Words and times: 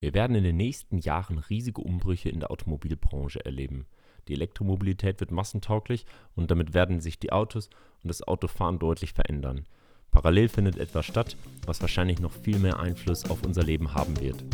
Wir 0.00 0.14
werden 0.14 0.36
in 0.36 0.44
den 0.44 0.56
nächsten 0.56 0.98
Jahren 0.98 1.38
riesige 1.38 1.80
Umbrüche 1.80 2.28
in 2.28 2.38
der 2.38 2.52
Automobilbranche 2.52 3.44
erleben. 3.44 3.86
Die 4.28 4.34
Elektromobilität 4.34 5.18
wird 5.18 5.32
massentauglich 5.32 6.06
und 6.36 6.52
damit 6.52 6.72
werden 6.72 7.00
sich 7.00 7.18
die 7.18 7.32
Autos 7.32 7.68
und 8.04 8.08
das 8.08 8.22
Autofahren 8.22 8.78
deutlich 8.78 9.12
verändern. 9.12 9.66
Parallel 10.12 10.48
findet 10.48 10.78
etwas 10.78 11.04
statt, 11.04 11.36
was 11.66 11.80
wahrscheinlich 11.80 12.20
noch 12.20 12.32
viel 12.32 12.60
mehr 12.60 12.78
Einfluss 12.78 13.28
auf 13.28 13.44
unser 13.44 13.64
Leben 13.64 13.92
haben 13.92 14.20
wird. 14.20 14.44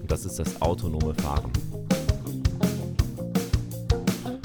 Und 0.00 0.08
das 0.08 0.24
ist 0.24 0.38
das 0.38 0.62
autonome 0.62 1.14
Fahren. 1.14 1.50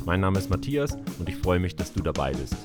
Mein 0.05 0.21
Name 0.21 0.39
ist 0.39 0.49
Matthias 0.49 0.97
und 1.19 1.29
ich 1.29 1.35
freue 1.35 1.59
mich, 1.59 1.75
dass 1.75 1.93
du 1.93 2.01
dabei 2.01 2.31
bist. 2.31 2.55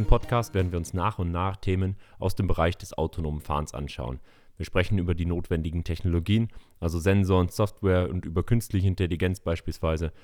Diesem 0.00 0.08
Podcast 0.08 0.54
werden 0.54 0.72
wir 0.72 0.78
uns 0.78 0.94
nach 0.94 1.18
und 1.18 1.30
nach 1.30 1.58
Themen 1.58 1.94
aus 2.18 2.34
dem 2.34 2.46
Bereich 2.46 2.78
des 2.78 2.96
autonomen 2.96 3.42
Fahrens 3.42 3.74
anschauen. 3.74 4.18
Wir 4.56 4.64
sprechen 4.64 4.96
über 4.96 5.14
die 5.14 5.26
notwendigen 5.26 5.84
Technologien, 5.84 6.48
also 6.80 6.98
Sensoren, 6.98 7.50
Software 7.50 8.08
und 8.08 8.24
über 8.24 8.42
künstliche 8.42 8.88
Intelligenz 8.88 9.40
beispielsweise. 9.40 10.14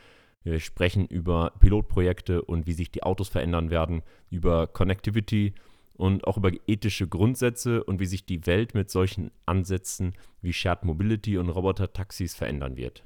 Wir 0.45 0.61
sprechen 0.61 1.07
über 1.07 1.53
Pilotprojekte 1.61 2.41
und 2.41 2.67
wie 2.67 2.73
sich 2.73 2.91
die 2.91 3.03
Autos 3.03 3.29
verändern 3.29 3.69
werden, 3.69 4.01
über 4.31 4.67
Connectivity 4.67 5.53
und 5.93 6.27
auch 6.27 6.39
über 6.39 6.53
ethische 6.67 7.07
Grundsätze 7.07 7.85
und 7.85 8.01
wie 8.01 8.07
sich 8.07 8.25
die 8.25 8.47
Welt 8.47 8.75
mit 8.75 8.91
solchen 8.91 9.31
Ansätzen 9.45 10.15
wie 10.41 10.55
Shared 10.55 10.87
Mobility 10.87 11.37
und 11.37 11.51
Roboter-Taxis 11.51 12.35
verändern 12.35 12.79
wird. 12.79 13.05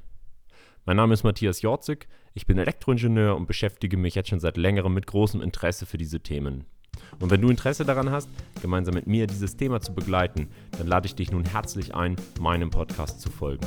Mein 0.87 0.97
Name 0.97 1.13
ist 1.13 1.25
Matthias 1.25 1.61
Jorzig, 1.61 2.09
ich 2.33 2.47
bin 2.47 2.57
Elektroingenieur 2.57 3.37
und 3.37 3.47
beschäftige 3.47 3.99
mich 3.99 4.15
jetzt 4.15 4.31
schon 4.31 4.41
seit 4.41 4.57
längerem 4.57 4.95
mit 4.95 5.07
großem 5.07 5.43
Interesse 5.43 5.85
für 5.85 5.99
diese 5.99 6.21
Themen. 6.21 6.65
Und 7.19 7.31
wenn 7.31 7.43
du 7.43 7.51
Interesse 7.51 7.85
daran 7.85 8.11
hast, 8.11 8.31
gemeinsam 8.63 8.95
mit 8.95 9.07
mir 9.07 9.27
dieses 9.27 9.57
Thema 9.57 9.83
zu 9.83 9.95
begleiten, 9.95 10.49
dann 10.79 10.87
lade 10.87 11.07
ich 11.07 11.15
dich 11.15 11.31
nun 11.31 11.45
herzlich 11.45 11.95
ein, 11.95 12.17
meinem 12.41 12.71
Podcast 12.71 13.21
zu 13.21 13.31
folgen. 13.31 13.67